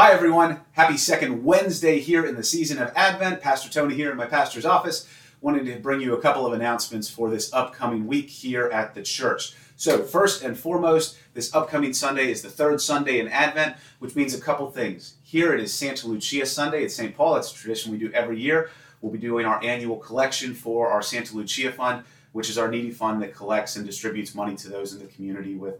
Hi, 0.00 0.12
everyone. 0.12 0.62
Happy 0.72 0.96
second 0.96 1.44
Wednesday 1.44 2.00
here 2.00 2.24
in 2.24 2.34
the 2.34 2.42
season 2.42 2.78
of 2.78 2.90
Advent. 2.96 3.42
Pastor 3.42 3.68
Tony 3.68 3.94
here 3.94 4.10
in 4.10 4.16
my 4.16 4.24
pastor's 4.24 4.64
office. 4.64 5.06
Wanted 5.42 5.66
to 5.66 5.78
bring 5.78 6.00
you 6.00 6.14
a 6.14 6.22
couple 6.22 6.46
of 6.46 6.54
announcements 6.54 7.10
for 7.10 7.28
this 7.28 7.52
upcoming 7.52 8.06
week 8.06 8.30
here 8.30 8.68
at 8.68 8.94
the 8.94 9.02
church. 9.02 9.54
So, 9.76 10.02
first 10.02 10.42
and 10.42 10.58
foremost, 10.58 11.18
this 11.34 11.54
upcoming 11.54 11.92
Sunday 11.92 12.30
is 12.30 12.40
the 12.40 12.48
third 12.48 12.80
Sunday 12.80 13.20
in 13.20 13.28
Advent, 13.28 13.76
which 13.98 14.16
means 14.16 14.32
a 14.32 14.40
couple 14.40 14.70
things. 14.70 15.16
Here 15.22 15.52
it 15.52 15.60
is 15.60 15.74
Santa 15.74 16.08
Lucia 16.08 16.46
Sunday 16.46 16.82
at 16.82 16.90
St. 16.90 17.14
Paul. 17.14 17.36
It's 17.36 17.52
a 17.52 17.54
tradition 17.54 17.92
we 17.92 17.98
do 17.98 18.10
every 18.14 18.40
year. 18.40 18.70
We'll 19.02 19.12
be 19.12 19.18
doing 19.18 19.44
our 19.44 19.62
annual 19.62 19.98
collection 19.98 20.54
for 20.54 20.90
our 20.90 21.02
Santa 21.02 21.36
Lucia 21.36 21.72
Fund, 21.72 22.04
which 22.32 22.48
is 22.48 22.56
our 22.56 22.70
needy 22.70 22.90
fund 22.90 23.20
that 23.20 23.34
collects 23.34 23.76
and 23.76 23.84
distributes 23.84 24.34
money 24.34 24.56
to 24.56 24.70
those 24.70 24.94
in 24.94 24.98
the 24.98 25.12
community 25.12 25.56
with 25.56 25.74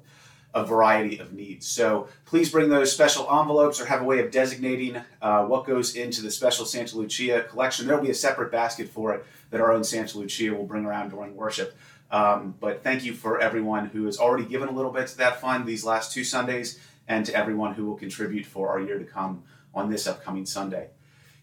a 0.53 0.65
variety 0.65 1.19
of 1.19 1.33
needs. 1.33 1.67
So 1.67 2.09
please 2.27 2.51
bring 2.51 2.69
those 2.69 2.93
special 2.93 3.23
envelopes 3.31 3.81
or 3.81 3.87
have 3.87 4.03
a 4.03 4.05
way 4.05 4.19
of 4.19 4.31
designating 4.31 4.97
uh, 5.23 5.45
what 5.45 5.65
goes 5.65 5.95
into 5.95 6.23
the 6.23 6.31
special 6.31 6.67
Santa 6.67 6.99
Lucia 6.99 7.47
collection. 7.49 7.87
There'll 7.87 8.03
be 8.03 8.11
a 8.11 8.15
separate 8.15 8.51
basket 8.51 8.89
for 8.89 9.15
it 9.15 9.25
that 9.51 9.61
our 9.61 9.73
own 9.73 9.85
Santa 9.85 10.19
Lucia 10.19 10.53
will 10.53 10.67
bring 10.67 10.85
around 10.85 11.11
during 11.11 11.37
worship. 11.37 11.77
Um, 12.11 12.55
but 12.59 12.83
thank 12.83 13.05
you 13.05 13.15
for 13.15 13.41
everyone 13.41 13.87
who 13.87 14.07
has 14.07 14.19
already 14.19 14.45
given 14.45 14.69
a 14.69 14.73
little 14.73 14.91
bit 14.91 15.07
to 15.09 15.19
that 15.19 15.41
fund 15.41 15.65
these 15.65 15.85
last 15.85 16.13
two 16.13 16.25
Sundays, 16.25 16.81
and 17.07 17.27
to 17.27 17.35
everyone 17.35 17.75
who 17.75 17.87
will 17.87 17.97
contribute 17.97 18.47
for 18.47 18.69
our 18.69 18.81
year 18.81 18.99
to 18.99 19.05
come 19.05 19.43
on 19.75 19.91
this 19.91 20.07
upcoming 20.07 20.47
Sunday. 20.47 20.89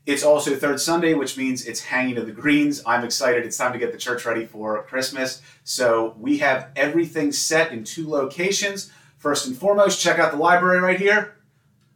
It's 0.07 0.23
also 0.23 0.55
third 0.55 0.79
Sunday, 0.79 1.13
which 1.16 1.38
means 1.38 1.66
it's 1.66 1.81
hanging 1.81 2.17
of 2.17 2.25
the 2.25 2.31
greens. 2.31 2.81
I'm 2.85 3.03
excited. 3.03 3.45
It's 3.45 3.57
time 3.57 3.73
to 3.73 3.77
get 3.77 3.91
the 3.91 3.98
church 3.98 4.25
ready 4.25 4.45
for 4.45 4.81
Christmas. 4.84 5.41
So 5.65 6.15
we 6.17 6.38
have 6.38 6.70
everything 6.77 7.34
set 7.34 7.73
in 7.73 7.84
two 7.84 8.09
locations. 8.09 8.89
First 9.17 9.48
and 9.48 9.57
foremost, 9.57 9.99
check 9.99 10.17
out 10.17 10.31
the 10.31 10.38
library 10.38 10.79
right 10.79 10.98
here. 10.98 11.35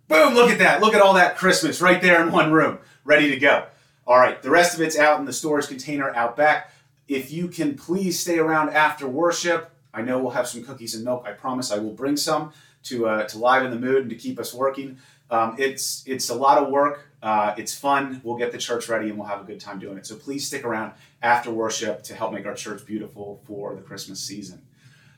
Boom, 0.09 0.33
look 0.33 0.49
at 0.49 0.59
that. 0.59 0.81
Look 0.81 0.93
at 0.93 1.01
all 1.01 1.13
that 1.13 1.37
Christmas 1.37 1.79
right 1.79 2.01
there 2.01 2.21
in 2.21 2.33
one 2.33 2.51
room, 2.51 2.79
ready 3.05 3.29
to 3.29 3.37
go. 3.37 3.67
All 4.05 4.19
right, 4.19 4.41
the 4.41 4.49
rest 4.49 4.75
of 4.75 4.81
it's 4.81 4.99
out 4.99 5.21
in 5.21 5.25
the 5.25 5.31
storage 5.31 5.69
container 5.69 6.13
out 6.13 6.35
back. 6.35 6.69
If 7.07 7.31
you 7.31 7.47
can 7.47 7.75
please 7.75 8.19
stay 8.19 8.39
around 8.39 8.71
after 8.71 9.07
worship, 9.07 9.71
I 9.93 10.01
know 10.01 10.19
we'll 10.19 10.31
have 10.31 10.47
some 10.47 10.63
cookies 10.63 10.95
and 10.95 11.03
milk. 11.03 11.23
I 11.25 11.31
promise 11.31 11.71
I 11.71 11.79
will 11.79 11.93
bring 11.93 12.17
some 12.17 12.53
to, 12.83 13.07
uh, 13.07 13.27
to 13.27 13.37
liven 13.37 13.71
the 13.71 13.79
mood 13.79 14.01
and 14.01 14.09
to 14.09 14.15
keep 14.15 14.39
us 14.39 14.53
working. 14.53 14.97
Um, 15.29 15.55
it's, 15.57 16.03
it's 16.05 16.29
a 16.29 16.35
lot 16.35 16.57
of 16.57 16.69
work. 16.69 17.09
Uh, 17.21 17.53
it's 17.57 17.75
fun. 17.75 18.21
We'll 18.23 18.37
get 18.37 18.51
the 18.51 18.57
church 18.57 18.89
ready 18.89 19.09
and 19.09 19.17
we'll 19.17 19.27
have 19.27 19.41
a 19.41 19.45
good 19.45 19.59
time 19.59 19.79
doing 19.79 19.97
it. 19.97 20.05
So 20.05 20.15
please 20.15 20.45
stick 20.45 20.65
around 20.65 20.93
after 21.21 21.51
worship 21.51 22.03
to 22.03 22.15
help 22.15 22.33
make 22.33 22.45
our 22.45 22.55
church 22.55 22.85
beautiful 22.85 23.41
for 23.45 23.75
the 23.75 23.81
Christmas 23.81 24.19
season. 24.19 24.61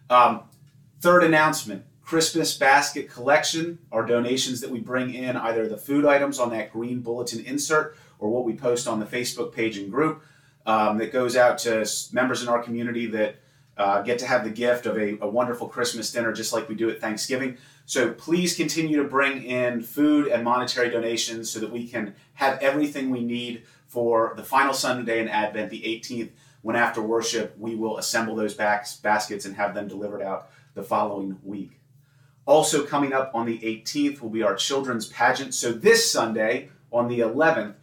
Um, 0.09 0.43
third 0.99 1.23
announcement 1.23 1.85
Christmas 2.03 2.55
basket 2.57 3.09
collection 3.09 3.79
are 3.91 4.05
donations 4.05 4.59
that 4.61 4.69
we 4.69 4.79
bring 4.79 5.13
in, 5.13 5.37
either 5.37 5.67
the 5.67 5.77
food 5.77 6.05
items 6.05 6.37
on 6.37 6.49
that 6.51 6.71
green 6.71 6.99
bulletin 6.99 7.43
insert 7.45 7.97
or 8.19 8.29
what 8.29 8.43
we 8.43 8.53
post 8.53 8.87
on 8.87 8.99
the 8.99 9.05
Facebook 9.05 9.53
page 9.53 9.77
and 9.77 9.89
group 9.89 10.21
um, 10.65 10.97
that 10.97 11.13
goes 11.13 11.35
out 11.35 11.57
to 11.59 11.89
members 12.11 12.41
in 12.41 12.49
our 12.49 12.61
community 12.61 13.05
that 13.07 13.37
uh, 13.77 14.01
get 14.01 14.19
to 14.19 14.27
have 14.27 14.43
the 14.43 14.49
gift 14.49 14.85
of 14.85 14.97
a, 14.97 15.17
a, 15.19 15.27
wonderful 15.27 15.67
Christmas 15.67 16.11
dinner, 16.11 16.31
just 16.31 16.53
like 16.53 16.69
we 16.69 16.75
do 16.75 16.89
at 16.89 17.01
Thanksgiving. 17.01 17.57
So 17.85 18.11
please 18.11 18.55
continue 18.55 19.01
to 19.01 19.07
bring 19.07 19.43
in 19.43 19.81
food 19.81 20.27
and 20.27 20.43
monetary 20.43 20.89
donations 20.89 21.49
so 21.49 21.59
that 21.59 21.71
we 21.71 21.87
can 21.87 22.13
have 22.35 22.61
everything 22.61 23.09
we 23.09 23.23
need 23.23 23.63
for 23.87 24.33
the 24.37 24.43
final 24.43 24.73
Sunday 24.73 25.19
in 25.19 25.27
Advent, 25.27 25.71
the 25.71 25.81
18th, 25.81 26.29
when 26.61 26.75
after 26.75 27.01
worship 27.01 27.55
we 27.57 27.75
will 27.75 27.97
assemble 27.97 28.35
those 28.35 28.53
baskets 28.53 29.45
and 29.45 29.55
have 29.55 29.73
them 29.73 29.87
delivered 29.87 30.21
out 30.21 30.49
the 30.75 30.83
following 30.83 31.39
week. 31.43 31.79
Also, 32.45 32.85
coming 32.85 33.13
up 33.13 33.31
on 33.33 33.45
the 33.45 33.57
18th 33.59 34.21
will 34.21 34.29
be 34.29 34.43
our 34.43 34.55
children's 34.55 35.07
pageant. 35.07 35.53
So, 35.53 35.71
this 35.71 36.11
Sunday 36.11 36.69
on 36.91 37.07
the 37.07 37.19
11th, 37.19 37.75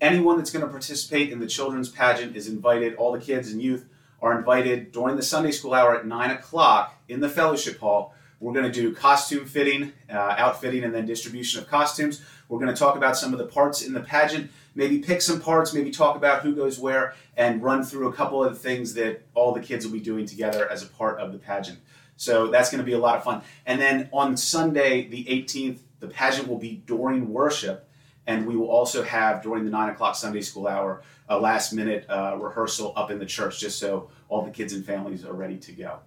anyone 0.00 0.38
that's 0.38 0.50
going 0.50 0.64
to 0.64 0.70
participate 0.70 1.30
in 1.30 1.38
the 1.38 1.46
children's 1.46 1.90
pageant 1.90 2.34
is 2.34 2.48
invited. 2.48 2.94
All 2.94 3.12
the 3.12 3.20
kids 3.20 3.52
and 3.52 3.60
youth 3.60 3.86
are 4.20 4.38
invited 4.38 4.92
during 4.92 5.16
the 5.16 5.22
Sunday 5.22 5.50
school 5.50 5.74
hour 5.74 5.96
at 5.96 6.06
9 6.06 6.30
o'clock 6.30 6.94
in 7.08 7.20
the 7.20 7.28
fellowship 7.28 7.78
hall. 7.78 8.14
We're 8.40 8.52
going 8.52 8.70
to 8.70 8.72
do 8.72 8.94
costume 8.94 9.46
fitting, 9.46 9.92
uh, 10.10 10.34
outfitting, 10.36 10.84
and 10.84 10.94
then 10.94 11.06
distribution 11.06 11.60
of 11.60 11.68
costumes. 11.68 12.22
We're 12.48 12.58
going 12.58 12.72
to 12.72 12.78
talk 12.78 12.96
about 12.96 13.16
some 13.16 13.32
of 13.32 13.38
the 13.38 13.46
parts 13.46 13.82
in 13.82 13.92
the 13.92 14.00
pageant, 14.00 14.50
maybe 14.74 14.98
pick 14.98 15.22
some 15.22 15.40
parts, 15.40 15.72
maybe 15.72 15.90
talk 15.90 16.16
about 16.16 16.42
who 16.42 16.54
goes 16.54 16.78
where, 16.78 17.14
and 17.36 17.62
run 17.62 17.82
through 17.82 18.08
a 18.08 18.12
couple 18.12 18.44
of 18.44 18.52
the 18.52 18.58
things 18.58 18.94
that 18.94 19.22
all 19.34 19.52
the 19.52 19.60
kids 19.60 19.86
will 19.86 19.92
be 19.92 20.00
doing 20.00 20.26
together 20.26 20.70
as 20.70 20.82
a 20.82 20.86
part 20.86 21.18
of 21.18 21.32
the 21.32 21.38
pageant. 21.38 21.78
So 22.16 22.48
that's 22.48 22.70
going 22.70 22.78
to 22.78 22.84
be 22.84 22.92
a 22.92 22.98
lot 22.98 23.16
of 23.16 23.24
fun. 23.24 23.42
And 23.64 23.80
then 23.80 24.08
on 24.12 24.36
Sunday, 24.36 25.08
the 25.08 25.24
18th, 25.24 25.78
the 26.00 26.08
pageant 26.08 26.48
will 26.48 26.58
be 26.58 26.82
during 26.86 27.32
worship. 27.32 27.88
And 28.26 28.46
we 28.46 28.56
will 28.56 28.70
also 28.70 29.02
have 29.02 29.42
during 29.42 29.64
the 29.64 29.70
9 29.70 29.90
o'clock 29.90 30.16
Sunday 30.16 30.40
school 30.40 30.66
hour 30.66 31.02
a 31.28 31.38
last 31.38 31.72
minute 31.72 32.06
uh, 32.08 32.36
rehearsal 32.38 32.92
up 32.96 33.10
in 33.10 33.18
the 33.18 33.26
church 33.26 33.60
just 33.60 33.78
so 33.78 34.10
all 34.28 34.42
the 34.42 34.50
kids 34.50 34.72
and 34.72 34.84
families 34.84 35.24
are 35.24 35.32
ready 35.32 35.56
to 35.58 35.72
go. 35.72 35.98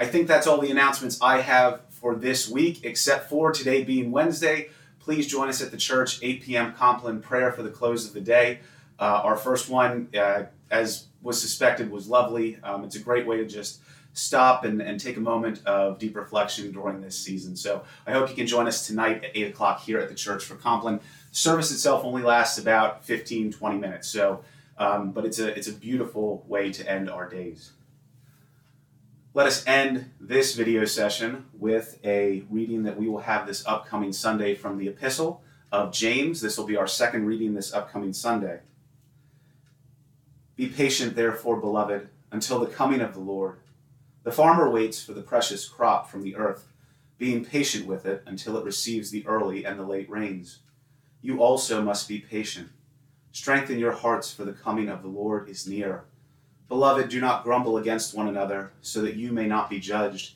I 0.00 0.06
think 0.06 0.26
that's 0.26 0.46
all 0.46 0.60
the 0.60 0.70
announcements 0.70 1.20
I 1.20 1.40
have 1.40 1.82
for 1.90 2.14
this 2.14 2.48
week, 2.48 2.84
except 2.84 3.28
for 3.28 3.52
today 3.52 3.84
being 3.84 4.10
Wednesday. 4.10 4.70
Please 4.98 5.26
join 5.26 5.48
us 5.48 5.60
at 5.62 5.70
the 5.70 5.76
church, 5.76 6.18
8 6.22 6.42
p.m. 6.42 6.72
Compline 6.74 7.20
prayer 7.20 7.52
for 7.52 7.62
the 7.62 7.70
close 7.70 8.06
of 8.06 8.14
the 8.14 8.20
day. 8.20 8.60
Uh, 8.98 9.20
our 9.24 9.36
first 9.36 9.68
one, 9.68 10.08
uh, 10.16 10.44
as 10.70 11.06
was 11.22 11.40
suspected, 11.40 11.90
was 11.90 12.08
lovely. 12.08 12.58
Um, 12.62 12.84
it's 12.84 12.96
a 12.96 13.00
great 13.00 13.26
way 13.26 13.36
to 13.38 13.46
just 13.46 13.80
stop 14.14 14.64
and, 14.64 14.82
and 14.82 15.00
take 15.00 15.16
a 15.16 15.20
moment 15.20 15.64
of 15.66 15.98
deep 15.98 16.16
reflection 16.16 16.70
during 16.72 17.00
this 17.00 17.18
season. 17.18 17.56
So 17.56 17.82
I 18.06 18.12
hope 18.12 18.28
you 18.28 18.34
can 18.34 18.46
join 18.46 18.66
us 18.66 18.86
tonight 18.86 19.24
at 19.24 19.30
8 19.34 19.50
o'clock 19.50 19.80
here 19.80 19.98
at 19.98 20.08
the 20.08 20.14
church 20.14 20.44
for 20.44 20.54
Compline. 20.56 21.00
Service 21.32 21.72
itself 21.72 22.04
only 22.04 22.22
lasts 22.22 22.58
about 22.58 23.04
15, 23.04 23.52
20 23.52 23.78
minutes. 23.78 24.06
So, 24.06 24.44
um, 24.76 25.12
but 25.12 25.24
it's 25.24 25.38
a, 25.38 25.48
it's 25.56 25.66
a 25.66 25.72
beautiful 25.72 26.44
way 26.46 26.70
to 26.70 26.88
end 26.88 27.10
our 27.10 27.28
days. 27.28 27.72
Let 29.32 29.46
us 29.46 29.66
end 29.66 30.10
this 30.20 30.54
video 30.54 30.84
session 30.84 31.46
with 31.54 31.98
a 32.04 32.44
reading 32.50 32.82
that 32.82 32.98
we 32.98 33.08
will 33.08 33.20
have 33.20 33.46
this 33.46 33.66
upcoming 33.66 34.12
Sunday 34.12 34.54
from 34.54 34.76
the 34.76 34.88
Epistle 34.88 35.42
of 35.72 35.90
James. 35.90 36.42
This 36.42 36.58
will 36.58 36.66
be 36.66 36.76
our 36.76 36.86
second 36.86 37.24
reading 37.24 37.54
this 37.54 37.72
upcoming 37.72 38.12
Sunday. 38.12 38.60
Be 40.54 40.68
patient, 40.68 41.16
therefore, 41.16 41.56
beloved, 41.56 42.10
until 42.30 42.60
the 42.60 42.66
coming 42.66 43.00
of 43.00 43.14
the 43.14 43.20
Lord. 43.20 43.56
The 44.22 44.32
farmer 44.32 44.68
waits 44.68 45.02
for 45.02 45.14
the 45.14 45.22
precious 45.22 45.66
crop 45.66 46.10
from 46.10 46.22
the 46.22 46.36
earth, 46.36 46.68
being 47.16 47.42
patient 47.42 47.86
with 47.86 48.04
it 48.04 48.22
until 48.26 48.58
it 48.58 48.66
receives 48.66 49.10
the 49.10 49.26
early 49.26 49.64
and 49.64 49.78
the 49.78 49.86
late 49.86 50.10
rains. 50.10 50.58
You 51.22 51.40
also 51.40 51.80
must 51.80 52.08
be 52.08 52.18
patient. 52.18 52.68
Strengthen 53.30 53.78
your 53.78 53.92
hearts, 53.92 54.32
for 54.32 54.44
the 54.44 54.52
coming 54.52 54.88
of 54.88 55.02
the 55.02 55.08
Lord 55.08 55.48
is 55.48 55.68
near. 55.68 56.02
Beloved, 56.68 57.08
do 57.08 57.20
not 57.20 57.44
grumble 57.44 57.76
against 57.76 58.12
one 58.12 58.28
another, 58.28 58.72
so 58.82 59.00
that 59.02 59.14
you 59.14 59.30
may 59.30 59.46
not 59.46 59.70
be 59.70 59.78
judged. 59.78 60.34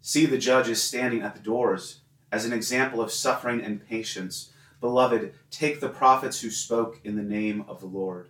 See, 0.00 0.26
the 0.26 0.38
judge 0.38 0.68
is 0.68 0.80
standing 0.80 1.20
at 1.20 1.34
the 1.34 1.42
doors. 1.42 2.00
As 2.30 2.44
an 2.44 2.52
example 2.52 3.00
of 3.00 3.10
suffering 3.10 3.60
and 3.60 3.86
patience, 3.86 4.52
beloved, 4.80 5.34
take 5.50 5.80
the 5.80 5.88
prophets 5.88 6.40
who 6.40 6.50
spoke 6.50 7.00
in 7.02 7.16
the 7.16 7.22
name 7.22 7.64
of 7.66 7.80
the 7.80 7.86
Lord. 7.86 8.28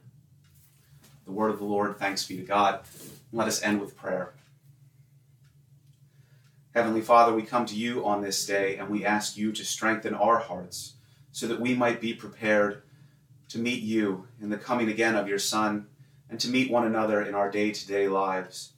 The 1.26 1.32
word 1.32 1.50
of 1.50 1.58
the 1.58 1.66
Lord, 1.66 1.98
thanks 1.98 2.26
be 2.26 2.38
to 2.38 2.42
God. 2.42 2.80
Let 3.30 3.46
us 3.46 3.62
end 3.62 3.80
with 3.80 3.96
prayer. 3.96 4.32
Heavenly 6.74 7.02
Father, 7.02 7.34
we 7.34 7.42
come 7.42 7.66
to 7.66 7.76
you 7.76 8.06
on 8.06 8.22
this 8.22 8.46
day 8.46 8.76
and 8.76 8.88
we 8.88 9.04
ask 9.04 9.36
you 9.36 9.52
to 9.52 9.64
strengthen 9.64 10.14
our 10.14 10.38
hearts 10.38 10.94
so 11.32 11.46
that 11.46 11.60
we 11.60 11.74
might 11.74 12.00
be 12.00 12.14
prepared 12.14 12.82
to 13.48 13.58
meet 13.58 13.82
you 13.82 14.26
in 14.40 14.50
the 14.50 14.56
coming 14.56 14.88
again 14.88 15.16
of 15.16 15.28
your 15.28 15.38
Son 15.38 15.86
and 16.28 16.38
to 16.40 16.48
meet 16.48 16.70
one 16.70 16.86
another 16.86 17.22
in 17.22 17.34
our 17.34 17.50
day 17.50 17.70
to 17.70 17.86
day 17.86 18.08
lives. 18.08 18.72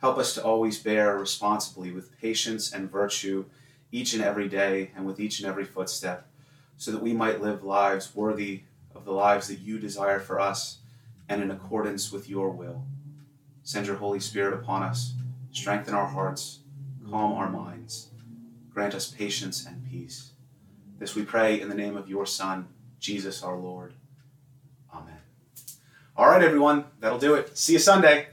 Help 0.00 0.18
us 0.18 0.34
to 0.34 0.42
always 0.42 0.82
bear 0.82 1.18
responsibly 1.18 1.90
with 1.90 2.18
patience 2.20 2.72
and 2.72 2.90
virtue 2.90 3.44
each 3.92 4.14
and 4.14 4.22
every 4.22 4.48
day 4.48 4.90
and 4.96 5.06
with 5.06 5.20
each 5.20 5.40
and 5.40 5.48
every 5.48 5.64
footstep, 5.64 6.26
so 6.76 6.90
that 6.90 7.02
we 7.02 7.12
might 7.12 7.42
live 7.42 7.62
lives 7.62 8.14
worthy 8.14 8.62
of 8.94 9.04
the 9.04 9.12
lives 9.12 9.48
that 9.48 9.60
you 9.60 9.78
desire 9.78 10.20
for 10.20 10.40
us 10.40 10.78
and 11.28 11.42
in 11.42 11.50
accordance 11.50 12.10
with 12.12 12.28
your 12.28 12.50
will. 12.50 12.84
Send 13.62 13.86
your 13.86 13.96
Holy 13.96 14.20
Spirit 14.20 14.54
upon 14.54 14.82
us, 14.82 15.14
strengthen 15.52 15.94
our 15.94 16.06
hearts 16.08 16.58
calm 17.14 17.32
our 17.32 17.48
minds. 17.48 18.08
Grant 18.72 18.94
us 18.94 19.08
patience 19.08 19.64
and 19.64 19.88
peace. 19.88 20.32
This 20.98 21.14
we 21.14 21.24
pray 21.24 21.60
in 21.60 21.68
the 21.68 21.74
name 21.74 21.96
of 21.96 22.08
your 22.08 22.26
Son, 22.26 22.68
Jesus 23.00 23.42
our 23.42 23.56
Lord. 23.56 23.94
Amen. 24.92 25.18
All 26.16 26.28
right, 26.28 26.42
everyone, 26.42 26.84
that'll 27.00 27.18
do 27.18 27.34
it. 27.34 27.56
See 27.58 27.74
you 27.74 27.78
Sunday. 27.78 28.28